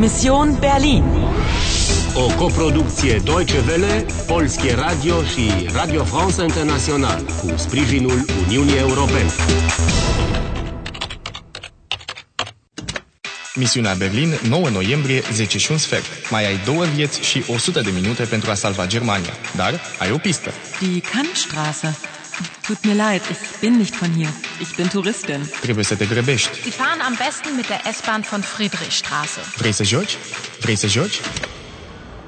Mission 0.00 0.56
Berlin. 0.60 1.04
O 2.14 2.26
coproducție 2.36 3.20
Deutsche 3.24 3.58
Welle, 3.68 4.06
Polskie 4.26 4.74
Radio 4.74 5.22
și 5.22 5.50
Radio 5.72 6.04
France 6.04 6.42
International 6.42 7.22
cu 7.40 7.52
sprijinul 7.56 8.24
Uniunii 8.46 8.76
Europene. 8.78 9.30
Misiunea 13.54 13.94
Berlin, 13.94 14.38
9 14.48 14.68
noiembrie, 14.68 15.22
10 15.32 15.58
și 15.58 15.70
un 15.70 15.78
sfert. 15.78 16.30
Mai 16.30 16.46
ai 16.46 16.60
două 16.64 16.84
vieți 16.84 17.20
și 17.20 17.42
100 17.48 17.80
de 17.80 17.90
minute 17.90 18.22
pentru 18.24 18.50
a 18.50 18.54
salva 18.54 18.86
Germania. 18.86 19.32
Dar 19.56 19.80
ai 19.98 20.10
o 20.10 20.16
pistă. 20.18 20.50
Die 20.80 21.00
Kantstraße. 21.00 21.96
Tut 22.66 22.84
mir 22.84 22.94
leid, 22.94 23.22
ich 23.30 23.38
bin 23.60 23.76
nicht 23.78 23.94
von 23.96 24.10
hier. 24.12 24.32
Ich 24.60 24.74
bin 24.76 24.88
Touristin. 24.88 25.40
Trebuie 25.60 25.84
să 25.84 25.94
te 25.94 26.04
grăbești. 26.06 26.60
Sie 26.62 26.70
fahren 26.70 27.00
am 27.00 27.14
besten 27.24 27.52
mit 27.56 27.66
der 27.66 27.80
S-Bahn 27.92 28.22
von 28.30 28.40
Friedrichstraße. 28.40 29.40
Vrei 29.56 29.72
să 29.72 29.82
joci? 29.84 30.16
Vrei 30.60 30.76
să 30.76 30.86
joci? 30.86 31.20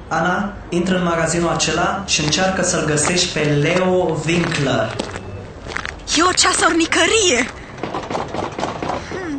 Ana, 0.07 0.53
intră 0.69 0.97
în 0.97 1.03
magazinul 1.03 1.49
acela 1.49 2.03
și 2.07 2.21
încearcă 2.21 2.63
să-l 2.63 2.85
găsești 2.85 3.33
pe 3.33 3.39
Leo 3.39 4.21
Winkler. 4.25 4.95
E 6.17 6.21
o 6.23 6.31
ceasornicărie! 6.31 7.47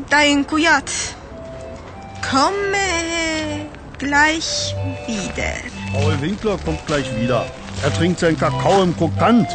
Da, 0.08 0.24
e 0.24 0.32
încuiat. 0.32 0.88
Komme 2.32 2.88
gleich 3.98 4.46
wieder. 5.06 5.60
Paul 5.92 6.18
Winkler 6.22 6.58
kommt 6.64 6.84
gleich 6.86 7.08
wieder. 7.20 7.44
Er 7.84 7.92
trinkt 7.92 8.18
seinen 8.20 8.38
Kakao 8.38 8.82
im 8.82 8.96
Krokant. 8.96 9.46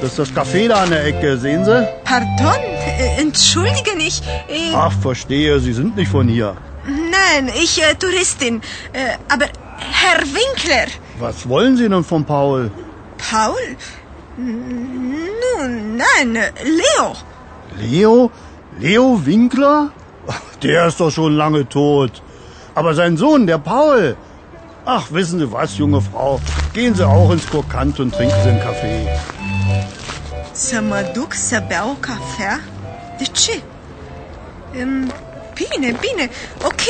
Das 0.00 0.10
ist 0.10 0.18
das 0.18 0.32
Café 0.32 0.68
da 0.68 0.82
an 0.82 0.90
der 0.90 1.04
Ecke, 1.06 1.38
sehen 1.38 1.64
Sie? 1.64 1.88
Pardon, 2.04 2.60
äh, 2.98 3.20
entschuldigen 3.20 3.98
ich. 3.98 4.20
Äh, 4.48 4.74
Ach, 4.74 4.92
verstehe, 5.00 5.58
Sie 5.60 5.72
sind 5.72 5.96
nicht 5.96 6.10
von 6.10 6.28
hier. 6.28 6.54
nein, 6.86 7.48
ich 7.62 7.82
äh, 7.82 7.94
Touristin. 7.94 8.60
Äh, 8.92 9.16
aber 9.28 9.46
Herr 9.78 10.20
Winkler. 10.20 10.86
Was 11.18 11.48
wollen 11.48 11.76
Sie 11.76 11.88
denn 11.88 12.04
von 12.04 12.24
Paul? 12.24 12.70
Paul? 13.30 13.54
Nun, 14.36 15.96
nein, 15.96 16.38
Leo. 16.64 17.12
Leo? 17.78 18.30
Leo 18.78 19.20
Winkler? 19.24 19.90
Der 20.62 20.86
ist 20.88 21.00
doch 21.00 21.10
schon 21.10 21.36
lange 21.36 21.68
tot. 21.68 22.22
Aber 22.74 22.94
sein 22.94 23.16
Sohn, 23.16 23.46
der 23.46 23.58
Paul. 23.58 24.16
Ach, 24.84 25.06
wissen 25.10 25.38
Sie 25.40 25.50
was, 25.50 25.76
junge 25.78 26.00
Frau? 26.00 26.38
Gehen 26.78 26.94
Sie 26.94 27.04
auch 27.04 27.32
ins 27.32 27.44
Krokant 27.44 27.98
und 27.98 28.14
trinken 28.14 28.36
Sie 28.44 28.50
einen 28.50 28.60
Kaffee. 28.60 29.08
Să 30.52 30.80
mă 30.80 31.10
duc 31.14 31.32
să 31.32 31.62
beau 31.68 31.96
cafea? 32.00 32.60
De 33.18 33.24
ce? 33.24 33.62
Um, 34.82 35.12
bine, 35.54 35.98
bine, 36.00 36.30
ok. 36.62 36.80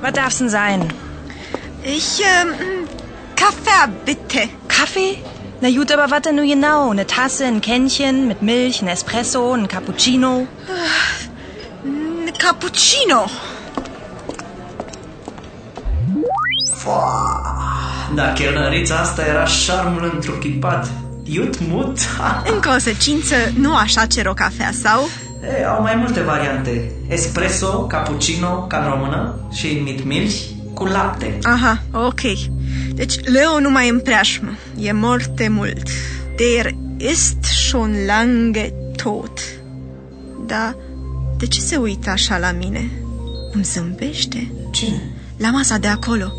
Was 0.00 0.12
darf's 0.12 0.38
denn 0.38 0.48
sein? 0.48 0.92
Ich, 1.84 2.18
ähm, 2.18 2.88
Kaffee 3.34 3.92
bitte. 4.04 4.48
Kaffee? 4.66 5.31
Na 5.62 5.70
gut, 5.70 5.92
aber 5.92 6.10
was 6.10 6.22
denn 6.22 6.34
nun 6.34 6.48
genau? 6.48 6.90
Eine 6.90 7.06
Tasse, 7.06 7.46
ein 7.46 7.60
Kännchen 7.60 8.26
mit 8.26 8.42
Milch, 8.42 8.82
ein 8.82 8.88
Espresso, 8.88 9.54
ein 9.54 9.68
Cappuccino? 9.68 10.48
Un 11.84 12.32
Cappuccino. 12.36 13.26
Da, 18.14 18.32
chelnărița 18.32 18.96
asta 18.96 19.26
era 19.26 19.44
șarmul 19.44 20.10
întruchipat. 20.14 20.90
Iut 21.22 21.68
mut. 21.68 21.98
În 22.52 22.60
consecință, 22.60 23.34
nu 23.58 23.76
așa 23.76 24.06
cer 24.06 24.26
o 24.26 24.34
cafea, 24.34 24.70
sau? 24.82 25.08
E, 25.60 25.66
au 25.66 25.82
mai 25.82 25.94
multe 25.94 26.20
variante. 26.20 26.92
Espresso, 27.08 27.86
cappuccino, 27.86 28.66
ca 28.66 28.78
în 28.78 28.90
română, 28.90 29.34
și 29.52 29.80
mit 29.84 30.04
milch 30.04 30.36
cu 30.74 30.84
lapte. 30.84 31.38
Aha, 31.42 31.82
ok. 31.92 32.20
Deci 32.94 33.24
Leo 33.24 33.60
nu 33.60 33.70
mai 33.70 33.88
în 33.88 34.00
preajmă. 34.00 34.56
E 34.78 34.92
morte 34.92 35.48
mult. 35.48 35.88
Der 36.36 36.74
ist 36.96 37.44
schon 37.44 37.94
lange 38.06 38.72
tot. 39.02 39.38
Da, 40.46 40.76
de 41.38 41.46
ce 41.46 41.60
se 41.60 41.76
uită 41.76 42.10
așa 42.10 42.38
la 42.38 42.52
mine? 42.52 42.90
Îmi 43.52 43.64
zâmbește? 43.64 44.52
Cine? 44.70 45.02
La 45.36 45.50
masa 45.50 45.78
de 45.78 45.86
acolo, 45.86 46.32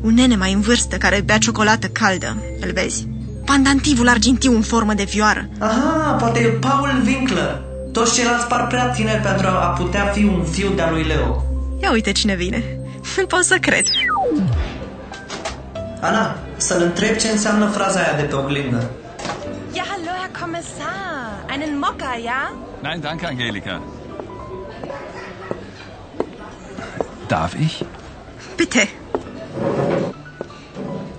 un 0.00 0.14
nene 0.14 0.36
mai 0.36 0.52
în 0.52 0.60
vârstă 0.60 0.96
care 0.96 1.22
bea 1.24 1.38
ciocolată 1.38 1.86
caldă, 1.86 2.36
îl 2.60 2.72
vezi? 2.72 3.06
Pandantivul 3.44 4.08
argintiu 4.08 4.54
în 4.54 4.62
formă 4.62 4.94
de 4.94 5.04
vioară. 5.04 5.48
Aha, 5.58 6.16
poate 6.20 6.40
e 6.40 6.48
Paul 6.48 7.02
Winkler. 7.06 7.62
Toți 7.92 8.14
ceilalți 8.14 8.46
par 8.46 8.66
prea 8.66 8.88
tineri 8.88 9.22
pentru 9.22 9.46
a 9.46 9.50
putea 9.78 10.04
fi 10.04 10.24
un 10.24 10.44
fiu 10.44 10.72
de-a 10.74 10.90
lui 10.90 11.02
Leo. 11.02 11.42
Ia 11.82 11.90
uite 11.92 12.12
cine 12.12 12.34
vine. 12.34 12.64
Nu 13.16 13.26
pot 13.32 13.44
să 13.44 13.56
cred. 13.60 13.84
Ana, 16.00 16.36
să-l 16.56 16.82
întreb 16.82 17.16
ce 17.16 17.28
înseamnă 17.28 17.66
fraza 17.66 17.98
aia 18.00 18.16
de 18.16 18.22
pe 18.22 18.34
oglindă. 18.34 18.90
Ja, 19.74 19.82
hallo, 19.88 20.10
Herr 20.20 20.40
Kommissar. 20.40 21.44
Einen 21.50 21.78
Mokka, 21.78 22.16
ja? 22.24 22.52
Nein, 22.82 23.00
danke, 23.00 23.26
Angelika. 23.26 23.82
Darf 27.26 27.54
ich? 27.54 27.80
Bitte. 28.56 28.88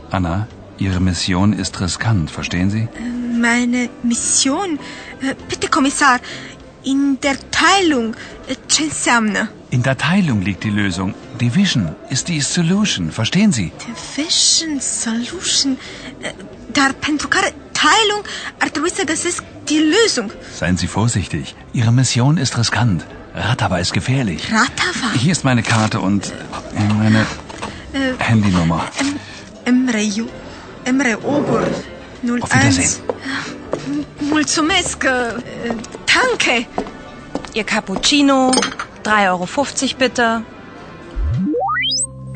Anna, 0.10 0.48
Ihre 0.78 1.00
Mission 1.00 1.52
ist 1.60 1.80
riskant, 1.80 2.30
verstehen 2.32 2.70
Sie? 2.70 2.88
Meine 3.40 3.90
Mission? 4.02 4.80
Äh, 5.22 5.36
Bitte, 5.50 5.68
Kommissar, 5.68 6.20
in 6.92 7.18
der 7.20 7.38
Teilung, 7.50 8.16
äh, 8.48 8.56
ce 8.66 8.82
înseamnă? 8.84 9.50
In 9.70 9.82
der 9.82 9.96
Teilung 9.96 10.44
liegt 10.44 10.60
die 10.60 10.72
Lösung. 10.72 11.14
Division 11.38 11.96
ist 12.10 12.26
die 12.26 12.42
Solution, 12.42 13.10
verstehen 13.10 13.52
Sie? 13.52 13.72
Division, 13.78 14.80
solution, 14.80 15.78
äh, 16.22 16.32
dar 16.72 16.94
pentru 16.94 17.28
care 17.28 17.54
Teilung 17.72 18.26
ar 18.58 18.70
trebui 18.70 18.92
să 18.92 19.04
găsesc 19.06 19.44
die 19.64 19.82
Lösung. 19.96 20.32
Seien 20.58 20.78
Sie 20.78 20.88
vorsichtig. 20.88 21.46
Ihre 21.72 21.92
Mission 21.92 22.38
ist 22.38 22.54
riskant. 22.58 23.06
Ratava 23.34 23.80
ist 23.80 23.92
gefährlich. 23.94 24.42
Ratava? 24.52 25.18
Hier 25.22 25.32
ist 25.32 25.44
meine 25.44 25.62
Karte 25.62 26.00
und 26.00 26.26
äh, 26.26 26.94
meine 26.94 27.26
Äh, 27.94 28.14
Handynummer. 28.20 28.86
Emre 29.66 30.04
Emre 30.86 31.18
Ogur, 31.24 31.68
nul 32.22 32.42
Auf 32.42 32.54
Wiedersehen. 32.54 32.90
Mulțumesc, 34.30 35.04
äh, 35.04 35.12
danke. 36.19 36.68
Ihr 37.53 37.63
Cappuccino, 37.63 38.50
3,50 39.03 39.24
Euro 39.25 39.46
bitte. 39.97 40.44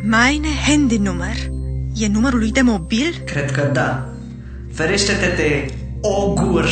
Meine 0.04 0.48
Handynummer. 0.68 1.36
E 1.96 2.08
numărul 2.08 2.40
lui 2.40 2.52
de 2.52 2.62
mobil? 2.62 3.22
Cred 3.26 3.52
că 3.52 3.70
da. 3.74 4.10
Ferește-te 4.74 5.34
de 5.36 5.74
ogur 6.02 6.66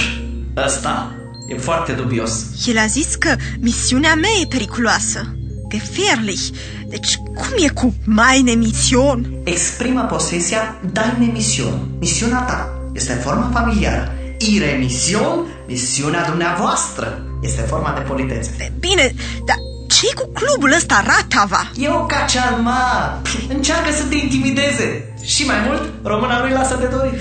ăsta. 0.57 1.16
E 1.47 1.57
foarte 1.57 1.91
dubios. 1.91 2.67
El 2.67 2.77
a 2.77 2.85
zis 2.85 3.16
că 3.16 3.35
misiunea 3.59 4.16
mea 4.16 4.31
e 4.41 4.45
periculoasă. 4.47 5.35
Gefährlich. 5.69 6.49
Deci 6.88 7.16
cum 7.16 7.66
e 7.66 7.67
cu 7.67 7.93
meine 8.05 8.51
Mission? 8.51 9.41
Exprimă 9.43 10.01
posesia 10.01 10.75
deine 10.91 11.31
Mission. 11.31 11.88
Misiunea 11.99 12.41
ta. 12.41 12.69
Este 12.93 13.13
forma 13.13 13.49
familiară. 13.53 14.21
Ire 14.50 14.78
mission, 14.79 15.46
misiunea 15.68 16.25
dumneavoastră. 16.29 17.25
Este 17.41 17.62
forma 17.62 17.94
de 17.94 18.02
politețe. 18.02 18.74
Bine, 18.79 19.13
dar 19.46 19.56
ce 19.88 20.13
cu 20.16 20.31
clubul 20.34 20.74
ăsta, 20.75 21.03
Ratava? 21.06 21.72
E 21.75 21.90
o 21.90 22.06
cacealma. 22.06 23.22
Încearcă 23.50 23.91
să 23.91 24.03
te 24.03 24.16
intimideze. 24.16 25.13
Și 25.24 25.46
mai 25.46 25.55
mult, 25.67 25.90
româna 26.03 26.41
lui 26.41 26.52
lasă 26.52 26.78
de 26.79 26.85
dorit. 26.85 27.20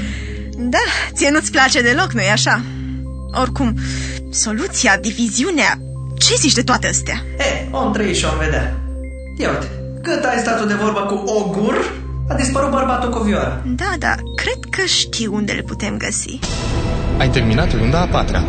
Da, 0.57 0.79
ție 1.13 1.31
nu-ți 1.31 1.51
place 1.51 1.83
deloc, 1.83 2.13
nu-i 2.13 2.31
așa? 2.33 2.63
Oricum, 3.41 3.75
soluția, 4.31 4.97
diviziunea, 4.97 5.79
ce 6.19 6.35
zici 6.35 6.53
de 6.55 6.63
toate 6.63 6.87
astea? 6.87 7.23
E, 7.39 7.69
om 7.71 7.93
trăi 7.93 8.15
și 8.15 8.25
om 8.25 8.39
vedea. 8.39 8.81
Ia 9.39 9.51
uite, 9.51 9.69
cât 10.03 10.25
ai 10.25 10.39
stat 10.39 10.61
tu 10.61 10.67
de 10.67 10.75
vorbă 10.75 11.01
cu 11.01 11.31
ogur, 11.31 11.93
a 12.31 12.35
dispărut 12.35 12.71
bărbatul 12.71 13.11
cu 13.11 13.19
vioară. 13.19 13.63
Da, 13.67 13.93
da, 13.99 14.15
cred 14.35 14.59
că 14.71 14.83
știu 14.87 15.35
unde 15.35 15.53
le 15.53 15.63
putem 15.63 15.97
găsi. 15.97 16.39
Ai 17.19 17.29
terminat 17.31 17.73
runda 17.73 18.01
a 18.01 18.07
patra. 18.07 18.45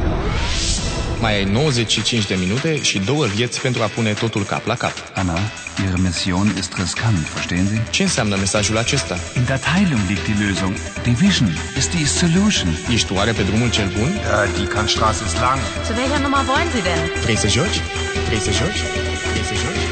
Mai 1.19 1.35
ai 1.35 1.43
95 1.43 2.27
de 2.27 2.35
minute 2.39 2.81
și 2.81 2.99
două 2.99 3.25
vieți 3.25 3.61
pentru 3.61 3.81
a 3.81 3.85
pune 3.85 4.11
totul 4.11 4.43
cap 4.43 4.65
la 4.65 4.75
cap. 4.75 4.93
Anna, 5.15 5.37
Ihre 5.83 5.97
Mission 6.01 6.55
ist 6.57 6.73
riskant, 6.77 7.17
verstehen 7.33 7.67
Sie? 7.67 7.81
Ce 7.89 8.01
înseamnă 8.03 8.35
mesajul 8.35 8.77
acesta? 8.77 9.15
In 9.35 9.43
der 9.45 9.59
Teilung 9.59 10.01
liegt 10.07 10.25
die 10.25 10.35
Lösung. 10.45 10.73
Division 11.03 11.49
ist 11.77 11.89
die 11.95 12.05
Solution. 12.05 12.69
Ești 12.93 13.13
oare 13.13 13.31
pe 13.31 13.41
drumul 13.41 13.69
cel 13.69 13.89
bun? 13.97 14.11
Ja, 14.29 14.39
die 14.57 14.67
Kantstraße 14.75 15.21
ist 15.27 15.37
lang. 15.45 15.59
Zu 15.87 15.91
welcher 15.99 16.19
Nummer 16.25 16.41
wollen 16.49 16.69
Sie 16.73 16.83
denn? 16.89 17.01
Vrei 17.23 17.37
să 17.43 17.47
joci? 17.57 17.77
Vrei 18.27 18.41
să 18.47 18.51
joci? 18.59 18.81
Vrei 19.31 19.45
să 19.49 19.55
joci? 19.63 19.83